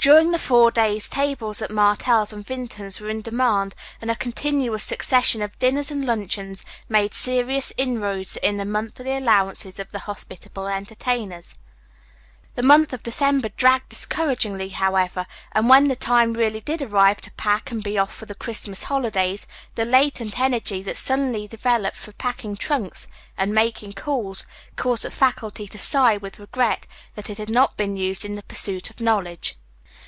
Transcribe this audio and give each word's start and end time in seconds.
During 0.00 0.32
the 0.32 0.38
four 0.38 0.70
days 0.70 1.08
tables 1.08 1.62
at 1.62 1.70
Martell's 1.70 2.30
and 2.30 2.44
Vinton's 2.46 3.00
were 3.00 3.08
in 3.08 3.22
demand 3.22 3.74
and 4.02 4.10
a 4.10 4.14
continuous 4.14 4.84
succession 4.84 5.40
of 5.40 5.58
dinners 5.58 5.90
and 5.90 6.04
luncheons 6.04 6.62
made 6.90 7.14
serious 7.14 7.72
inroads 7.78 8.36
in 8.42 8.58
the 8.58 8.66
monthly 8.66 9.16
allowances 9.16 9.78
of 9.78 9.92
the 9.92 10.00
hospitable 10.00 10.66
entertainers. 10.68 11.54
The 12.54 12.62
month 12.62 12.92
of 12.92 13.02
December 13.02 13.48
dragged 13.48 13.88
discouragingly, 13.88 14.68
however, 14.68 15.24
and 15.52 15.70
when 15.70 15.88
the 15.88 15.96
time 15.96 16.34
really 16.34 16.60
did 16.60 16.82
arrive 16.82 17.22
to 17.22 17.32
pack 17.32 17.70
and 17.70 17.82
be 17.82 17.96
off 17.96 18.14
for 18.14 18.26
the 18.26 18.34
Christmas 18.34 18.82
holidays 18.82 19.46
the 19.74 19.86
latent 19.86 20.38
energy 20.38 20.82
that 20.82 20.98
suddenly 20.98 21.48
developed 21.48 21.96
for 21.96 22.12
packing 22.12 22.58
trunks 22.58 23.06
and 23.38 23.54
making 23.54 23.94
calls 23.94 24.44
caused 24.76 25.04
the 25.04 25.10
faculty 25.10 25.66
to 25.66 25.78
sigh 25.78 26.18
with 26.18 26.38
regret 26.38 26.86
that 27.14 27.30
it 27.30 27.38
had 27.38 27.48
not 27.48 27.78
been 27.78 27.96
used 27.96 28.26
in 28.26 28.34
the 28.34 28.42
pursuit 28.42 28.90
of 28.90 29.00
knowledge. 29.00 29.54